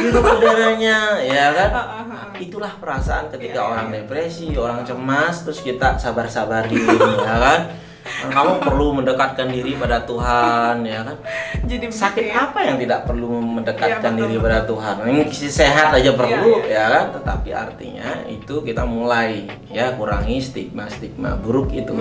[0.02, 1.70] hirup udaranya ya kan?
[2.32, 6.80] Ah, itulah perasaan ketika Iya, orang depresi orang cemas terus kita sabar-sabarin
[7.28, 7.60] ya kan
[8.02, 11.16] kamu perlu mendekatkan diri pada Tuhan ya kan?
[11.66, 12.50] Jadi sakit ya.
[12.50, 14.94] apa yang tidak perlu mendekatkan Iya, betul, diri pada Tuhan?
[15.06, 17.04] Ini sehat aja perlu Iya, ya kan?
[17.18, 21.94] Tetapi artinya itu kita mulai ya kurangi stigma stigma buruk itu.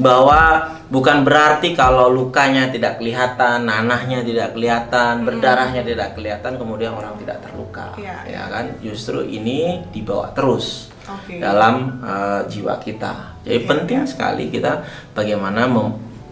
[0.00, 7.16] Bahwa bukan berarti kalau lukanya tidak kelihatan nanahnya tidak kelihatan berdarahnya tidak kelihatan kemudian orang
[7.20, 8.64] tidak terluka Iya, ya kan?
[8.80, 11.38] Justru ini dibawa terus Oke.
[11.38, 13.35] dalam uh, jiwa kita.
[13.46, 14.82] Jadi Iya, penting sekali kita
[15.14, 15.70] bagaimana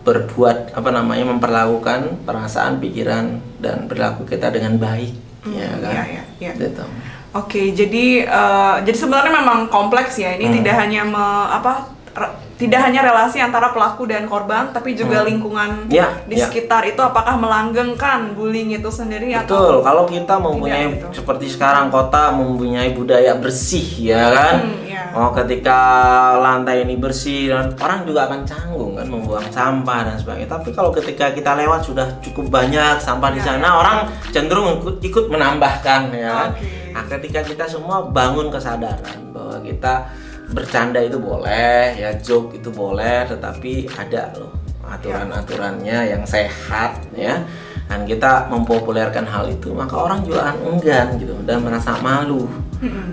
[0.05, 5.15] berbuat apa namanya memperlakukan perasaan, pikiran dan perilaku kita dengan baik,
[5.49, 5.95] ya kan?
[5.95, 6.53] iya, iya, iya.
[6.53, 6.85] Gitu.
[7.33, 10.35] Oke, jadi eh, jadi sebenarnya memang kompleks ya.
[10.35, 10.57] Ini Hmm.
[10.61, 11.89] tidak hanya me- apa
[12.55, 16.47] tidak hanya relasi antara pelaku dan korban, tapi juga lingkungan Ya, di ya.
[16.47, 21.23] sekitar itu apakah melanggengkan bullying itu sendiri Betul, atau kalau kita mempunyai gitu.
[21.23, 24.55] seperti sekarang kota mempunyai budaya bersih ya kan.
[24.63, 25.03] Hmm, iya.
[25.15, 25.79] Oh, ketika
[26.39, 30.51] lantai ini bersih dan orang juga akan canggung kan membuang sampah dan sebagainya.
[30.51, 33.99] Tapi kalau ketika kita lewat sudah cukup banyak sampah di Ya, sana, orang
[34.31, 36.51] cenderung ikut, ikut menambahkan ya kan.
[36.55, 36.95] Oke.
[36.95, 40.07] Nah, ketika kita semua bangun kesadaran bahwa kita
[40.53, 44.53] bercanda itu boleh, ya joke itu boleh, tetapi ada loh
[44.85, 47.41] aturan-aturannya yang sehat ya.
[47.85, 52.49] Dan kita mempopulerkan hal itu, maka orang juga enggan gitu dan merasa malu.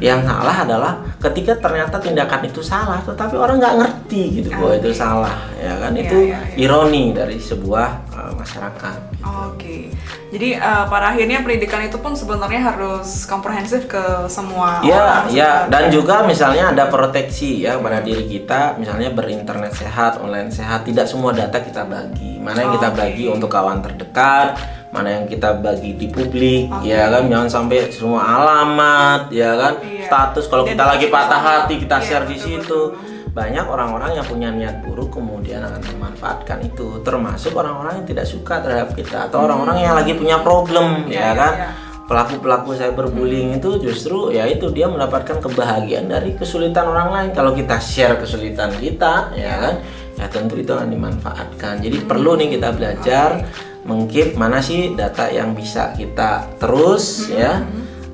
[0.04, 4.92] Yang salah adalah ketika ternyata tindakan itu salah, tetapi orang nggak ngerti gitu bahwa itu
[4.92, 5.00] Oke.
[5.00, 5.92] salah, ya kan?
[5.96, 6.56] Iya, itu iya, iya.
[6.60, 8.11] ironi dari sebuah
[8.42, 8.98] uh, masyarakat.
[9.22, 9.94] Oke.
[10.32, 15.24] Jadi eh, pada akhirnya pendidikan itu pun sebenarnya harus komprehensif ke semua Ya, orang.
[15.30, 15.70] ya, sebenarnya.
[15.70, 21.06] dan juga misalnya ada proteksi ya pada diri kita, misalnya berinternet sehat, online sehat, tidak
[21.06, 22.40] semua data kita bagi.
[22.40, 22.98] Mana yang kita Oke.
[22.98, 24.58] bagi untuk kawan terdekat,
[24.90, 26.88] mana yang kita bagi di publik, Oke.
[26.88, 30.08] ya kan jangan sampai semua alamat, ya kan Iya.
[30.08, 32.82] status kalau kita lagi patah hati kita Iya, share di betul, situ.
[32.96, 33.10] betul.
[33.32, 38.60] Banyak orang-orang yang punya niat buruk kemudian akan memanfaatkan itu, termasuk orang-orang yang tidak suka
[38.60, 41.54] terhadap kita atau orang-orang yang lagi punya problem, ya iya, kan?
[41.56, 41.70] iya.
[42.12, 47.30] pelaku-pelaku cyberbullying itu justru ya itu dia mendapatkan kebahagiaan dari kesulitan orang lain.
[47.32, 49.76] Kalau kita share kesulitan kita ya kan?
[50.20, 51.80] Ya tentu itu akan dimanfaatkan.
[51.80, 53.48] Jadi perlu nih kita belajar
[53.88, 57.66] mengkip mana sih data yang bisa kita terus ya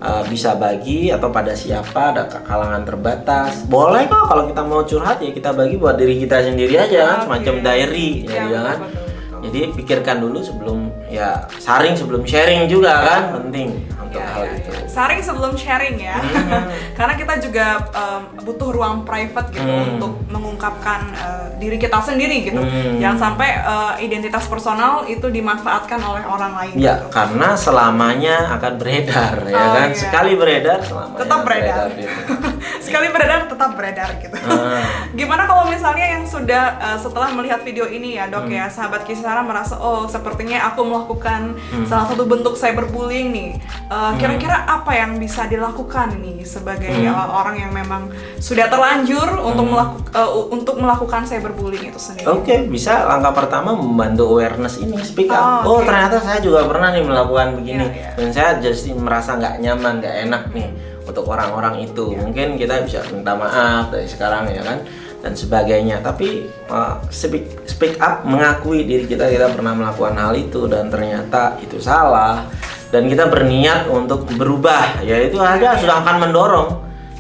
[0.02, 3.66] uh, bisa bagi atau pada siapa ada kalangan terbatas.
[3.66, 7.20] Boleh kok kalau kita mau curhat ya kita bagi buat diri kita sendiri aja kan
[7.26, 8.78] semacam diary ya, ya kan?
[8.84, 9.40] betul, betul, betul.
[9.48, 13.74] jadi pikirkan dulu sebelum ya saring sebelum sharing juga kan penting
[14.08, 14.70] untuk Ya, hal ya, itu.
[14.72, 14.82] ya.
[14.88, 16.18] Saring sebelum sharing ya.
[16.98, 19.94] Karena kita juga em, butuh ruang private gitu Hmm.
[19.94, 22.58] untuk mengungkapkan eh, diri kita sendiri gitu.
[22.58, 22.98] Hmm.
[22.98, 27.12] Jangan sampai eh, identitas personal itu dimanfaatkan oleh orang lain Ya, gitu.
[27.12, 29.90] karena selamanya akan beredar ya Oh, kan.
[29.90, 29.98] iya.
[29.98, 31.88] Sekali beredar selamanya Tetap beredar.
[31.92, 32.10] gitu.
[32.88, 34.36] sekali beredar tetap beredar gitu.
[34.40, 34.80] Uh.
[35.20, 38.54] Gimana kalau misalnya yang sudah uh, setelah melihat video ini ya dok hmm.
[38.54, 41.84] ya sahabat Kisara merasa oh sepertinya aku melakukan hmm.
[41.84, 43.50] salah satu bentuk cyberbullying nih.
[43.88, 47.10] Uh, kira-kira apa yang bisa dilakukan nih sebagai hmm.
[47.10, 49.50] uh, orang yang memang sudah terlanjur hmm.
[49.54, 52.28] untuk melaku, uh, untuk melakukan cyberbullying itu sendiri?
[52.28, 55.40] Oke okay, bisa langkah pertama membantu awareness ini speak up.
[55.40, 55.70] Oh, okay.
[55.72, 58.14] oh ternyata saya juga pernah nih melakukan begini yeah, yeah.
[58.16, 60.70] dan saya jadi merasa nggak nyaman nggak enak nih
[61.08, 62.20] untuk orang-orang itu ya.
[62.20, 64.84] mungkin kita bisa minta maaf dari sekarang ya kan
[65.22, 66.02] dan sebagainya.
[66.02, 71.58] Tapi uh, speak speak up mengakui diri kita kita pernah melakukan hal itu dan ternyata
[71.62, 72.46] itu salah.
[72.88, 76.70] Dan kita berniat untuk berubah ya itu aja sudah akan mendorong.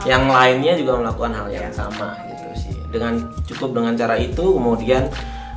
[0.07, 2.73] Yang lainnya juga melakukan hal yang sama gitu sih.
[2.87, 5.11] Dengan cukup dengan cara itu kemudian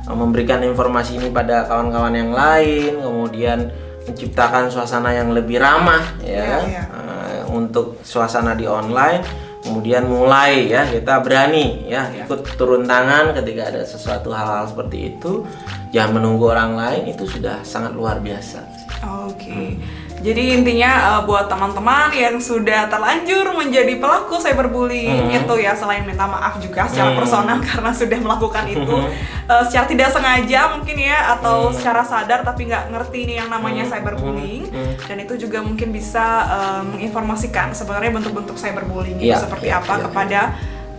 [0.09, 6.41] uh, memberikan informasi ini pada kawan-kawan yang lain kemudian menciptakan suasana yang lebih ramah ya,
[6.41, 6.83] ya, ya.
[6.89, 13.31] Uh, untuk suasana di online kemudian mulai ya kita berani ya, ya ikut turun tangan
[13.37, 15.45] ketika ada sesuatu hal-hal seperti itu
[15.93, 18.65] jangan menunggu orang lain itu sudah sangat luar biasa
[19.05, 19.77] oke okay.
[19.77, 20.00] hmm.
[20.21, 25.37] Jadi intinya uh, buat teman-teman yang sudah terlanjur menjadi pelaku cyberbullying hmm.
[25.41, 27.19] itu ya selain minta maaf juga secara hmm.
[27.19, 29.11] personal karena sudah melakukan itu hmm.
[29.49, 31.75] uh, secara tidak sengaja mungkin ya atau hmm.
[31.75, 33.91] secara sadar tapi nggak ngerti ini yang namanya hmm.
[33.97, 34.93] cyberbullying hmm.
[35.09, 39.81] dan itu juga mungkin bisa uh, menginformasikan sebenarnya bentuk-bentuk cyberbullying ya, itu iya, seperti ya,
[39.81, 40.41] apa ya, kepada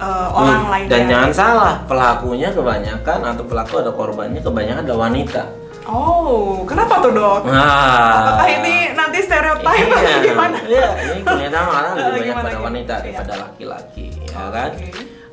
[0.02, 0.86] uh, orang lain.
[0.90, 5.61] Dan jangan salah pelakunya kebanyakan atau pelaku ada korbannya kebanyakan adalah wanita.
[5.86, 7.42] Oh, kenapa tuh dok?
[7.50, 10.58] Nah, Apakah ini nanti stereotip iya, atau gimana?
[10.62, 13.02] Iya, ini ternyata malah lebih banyak gimana, pada wanita iya.
[13.02, 14.70] daripada laki-laki, ya kan?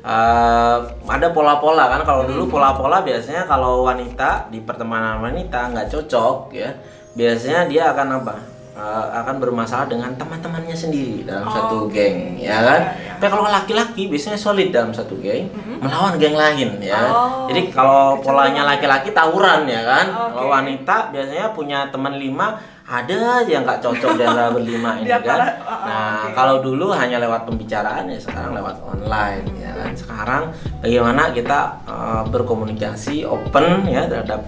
[0.00, 0.78] Uh,
[1.12, 2.52] ada pola-pola kan kalau dulu hmm.
[2.56, 6.72] pola-pola biasanya kalau wanita di pertemanan wanita nggak cocok ya
[7.12, 8.34] biasanya dia akan apa
[8.76, 11.94] uh, akan bermasalah dengan teman-temannya sendiri dalam oh, satu okay.
[12.12, 12.80] geng ya kan.
[12.94, 13.12] Ya, ya.
[13.20, 15.78] Tapi kalau laki-laki biasanya solid dalam satu geng mm-hmm.
[15.82, 17.00] melawan geng lain ya.
[17.10, 20.06] Oh, Jadi kalau polanya laki-laki tawuran ya kan.
[20.10, 20.32] Okay.
[20.36, 22.58] Kalau wanita biasanya punya teman lima
[22.90, 25.22] ada yang nggak cocok di antara berlima ini kan.
[25.22, 26.34] Para, uh, nah okay.
[26.34, 29.90] kalau dulu hanya lewat pembicaraan ya sekarang lewat online ya kan.
[29.94, 30.42] Sekarang
[30.82, 34.42] bagaimana kita uh, berkomunikasi open ya terhadap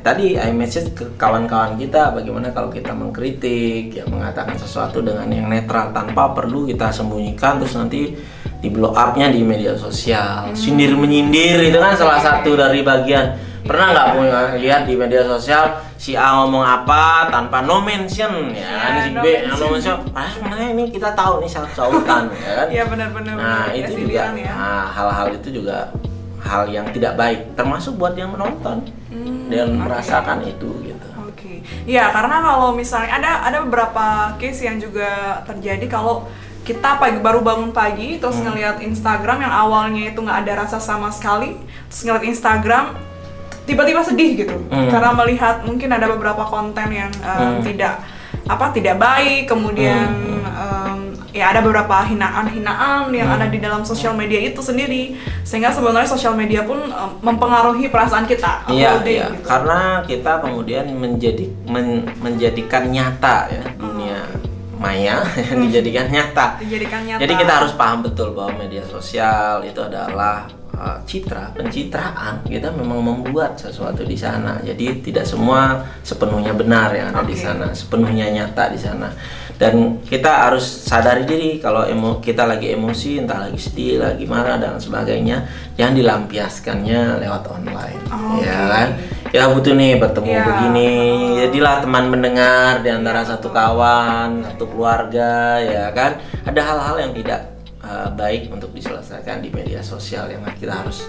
[0.00, 5.48] tadi I message ke kawan-kawan kita bagaimana kalau kita mengkritik ya mengatakan sesuatu dengan yang
[5.48, 8.16] netral tanpa perlu kita sembunyikan terus nanti
[8.60, 10.52] di blow upnya di media sosial.
[10.52, 10.56] Hmm.
[10.56, 13.48] sindir menyindir itu kan salah satu dari bagian.
[13.60, 18.64] Pernah nggak punya lihat di media sosial si A ngomong apa tanpa no mention ya,
[18.72, 22.52] ya si B yang no mention ah sebenarnya ini kita tahu nih satu sautan ya
[22.56, 22.66] kan?
[22.72, 24.32] Iya benar-benar nah itu juga.
[24.32, 24.48] ya.
[24.56, 25.92] nah hal-hal itu juga
[26.40, 29.80] hal yang tidak baik termasuk buat yang menonton hmm, dan okay.
[29.80, 31.06] merasakan itu gitu.
[31.20, 31.56] Oke, okay.
[31.84, 36.28] ya karena kalau misalnya ada ada beberapa case yang juga terjadi kalau
[36.60, 38.44] kita pagi baru bangun pagi terus hmm.
[38.46, 41.56] ngelihat Instagram yang awalnya itu nggak ada rasa sama sekali
[41.88, 42.84] terus ngeliat Instagram
[43.64, 44.90] tiba-tiba sedih gitu hmm.
[44.92, 47.62] karena melihat mungkin ada beberapa konten yang um, hmm.
[47.64, 48.02] tidak
[48.44, 50.42] apa tidak baik kemudian hmm.
[50.46, 50.89] um,
[51.30, 53.36] ya ada beberapa hinaan-hinaan yang hmm.
[53.38, 55.14] ada di dalam sosial media itu sendiri.
[55.46, 59.26] Sehingga sebenarnya sosial media pun um, mempengaruhi perasaan kita iya iya.
[59.30, 59.46] gitu.
[59.46, 63.78] karena kita kemudian menjadi men, menjadikan nyata ya hmm.
[63.78, 64.20] dunia
[64.80, 65.20] maya
[65.52, 66.56] yang dijadikan nyata.
[66.64, 67.20] Dijadikan nyata.
[67.20, 72.40] Jadi kita harus paham betul bahwa media sosial itu adalah uh, citra pencitraan.
[72.48, 74.56] Kita memang membuat sesuatu di sana.
[74.64, 77.36] Jadi tidak semua sepenuhnya benar yang ada okay.
[77.36, 77.66] di sana.
[77.76, 79.12] Sepenuhnya nyata di sana
[79.60, 84.56] dan kita harus sadari diri kalau emo kita lagi emosi entah lagi sedih lagi marah
[84.56, 85.44] dan sebagainya
[85.76, 88.00] jangan dilampiaskannya lewat online.
[88.08, 88.88] Oh, ya kan?
[89.36, 90.44] Ya butuh nih bertemu ya.
[90.48, 90.90] begini.
[91.44, 96.16] Jadilah teman mendengar di antara satu kawan satu keluarga ya kan?
[96.48, 97.52] Ada hal-hal yang tidak
[97.84, 101.04] uh, baik untuk diselesaikan di media sosial yang kita harus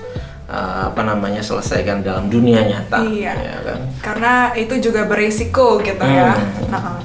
[0.52, 3.32] uh, apa namanya selesaikan dalam dunia nyata iya.
[3.32, 3.80] ya kan?
[4.04, 6.36] Karena itu juga berisiko gitu ya.
[6.36, 6.68] hmm.
[6.68, 7.00] ya nah,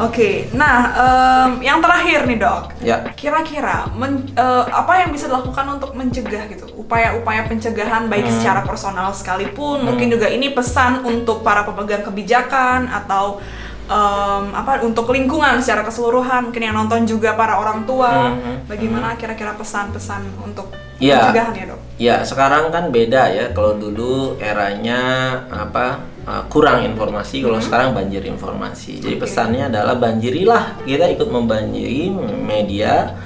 [0.00, 0.34] Oke, okay.
[0.56, 3.04] nah um, yang terakhir nih dok, ya.
[3.12, 8.34] kira-kira uh, apa yang bisa dilakukan untuk mencegah gitu, upaya-upaya pencegahan baik hmm.
[8.40, 9.86] secara personal sekalipun, hmm.
[9.92, 13.44] mungkin juga ini pesan untuk para pemegang kebijakan atau
[13.92, 18.72] um, apa untuk lingkungan secara keseluruhan, mungkin yang nonton juga para orang tua, hmm.
[18.72, 21.28] bagaimana kira-kira pesan-pesan untuk ya.
[21.28, 21.80] pencegahan ya dok?
[22.00, 27.66] Ya sekarang kan beda ya, kalau dulu eranya apa Uh, kurang informasi kalau hmm.
[27.66, 29.22] sekarang banjir informasi jadi okay.
[29.26, 32.06] pesannya adalah banjirilah kita ikut membanjiri
[32.46, 33.18] media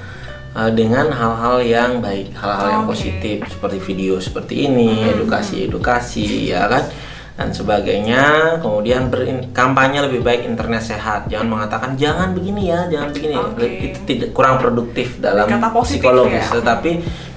[0.57, 2.73] uh, dengan hal-hal yang baik hal-hal okay.
[2.73, 5.21] yang positif seperti video seperti ini hmm.
[6.49, 6.89] ya kan
[7.35, 8.23] dan sebagainya.
[8.63, 9.11] Kemudian
[9.51, 11.27] kampanye lebih baik internet sehat.
[11.27, 13.35] Jangan mengatakan jangan begini ya, jangan begini.
[13.35, 13.69] Okay.
[13.91, 15.43] Itu tidak kurang produktif dalam
[15.83, 16.47] psikologis.
[16.47, 16.63] Ya?
[16.63, 16.91] Tetapi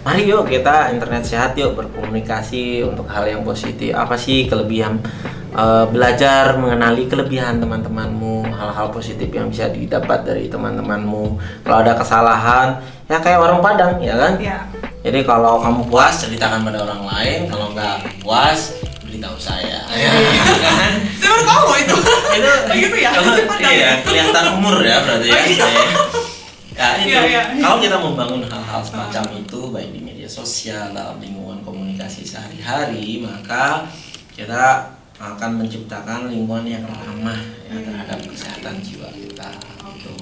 [0.07, 3.91] mari yuk kita internet sehat yuk berkomunikasi untuk hal yang positif.
[3.91, 5.03] Apa sih kelebihan
[5.55, 11.39] uh, belajar mengenali kelebihan teman-temanmu, hal-hal positif yang bisa didapat dari teman-temanmu.
[11.65, 14.37] Kalau ada kesalahan, ya kayak warung Padang, ya kan?
[14.41, 14.67] Ya.
[15.05, 19.87] Jadi kalau kamu puas ceritakan pada orang lain, kalau nggak puas beritahu saya.
[19.95, 20.11] Ya.
[21.17, 21.97] Saya baru tahu itu.
[22.39, 22.53] itu
[22.87, 23.11] gitu ya.
[23.73, 25.39] iya, kelihatan umur ya berarti ya.
[26.79, 27.43] ya itu ya, ya.
[27.59, 33.91] kalau kita membangun hal-hal semacam itu baik di media sosial dalam lingkungan komunikasi sehari-hari maka
[34.39, 39.51] kita akan menciptakan lingkungan yang ramah ya, terhadap kesehatan jiwa kita
[39.99, 40.15] gitu.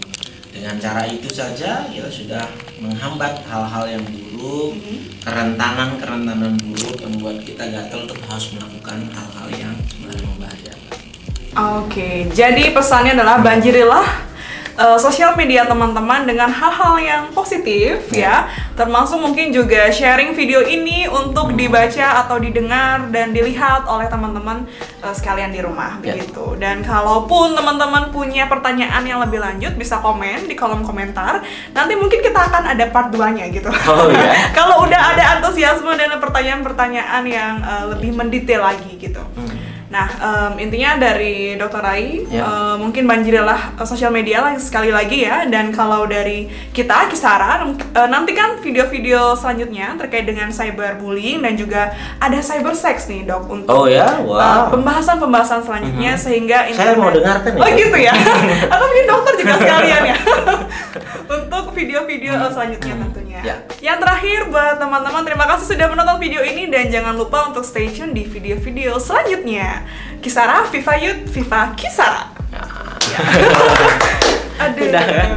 [0.57, 2.49] dengan cara itu saja kita sudah
[2.81, 4.73] menghambat hal-hal yang buruk
[5.21, 10.81] kerentanan kerentanan buruk yang membuat kita gatel untuk harus melakukan hal-hal yang sebenarnya membahayakan
[11.53, 12.17] oke okay.
[12.33, 14.07] jadi pesannya adalah banjirilah
[14.77, 21.09] uh, sosial media teman-teman dengan hal-hal yang positif ya termasuk mungkin juga sharing video ini
[21.09, 24.69] untuk dibaca atau didengar dan dilihat oleh teman-teman
[25.01, 26.15] uh, sekalian di rumah yeah.
[26.17, 31.41] begitu dan kalaupun teman-teman punya pertanyaan yang lebih lanjut bisa komen di kolom komentar
[31.73, 34.49] nanti mungkin kita akan ada part 2 nya gitu oh, yeah.
[34.59, 39.76] kalau udah ada antusiasme dan pertanyaan-pertanyaan yang uh, lebih mendetail lagi gitu hmm.
[39.87, 42.43] Nah, um, intinya dari Dokter Rai, yeah.
[42.43, 42.43] Ya.
[42.43, 45.47] uh, mungkin banjirilah uh, sosial media lah sekali lagi ya.
[45.47, 52.39] Dan kalau dari kita, kisaran, uh, nantikan video-video selanjutnya terkait dengan cyberbullying dan juga ada
[52.43, 54.19] cyber sex nih dok untuk oh, ya?
[54.27, 54.35] wow.
[54.35, 56.27] uh, pembahasan-pembahasan selanjutnya mm -hmm.
[56.27, 56.95] sehingga internet...
[56.95, 57.63] Saya mau dengarkan ya.
[57.63, 58.15] Oh gitu ya?
[58.75, 60.17] Atau mungkin dokter juga sekalian ya?
[61.37, 63.41] untuk video-video uh, selanjutnya tentunya.
[63.45, 63.59] Yeah.
[63.79, 67.91] Yang terakhir buat teman-teman, terima kasih sudah menonton video ini dan jangan lupa untuk stay
[67.93, 69.76] tune di video-video selanjutnya.
[70.23, 72.31] Kisara, Viva Youth, Viva Kisara.
[72.53, 72.63] Ya.
[74.67, 74.89] Aduh.
[74.89, 75.31] Udah, kan?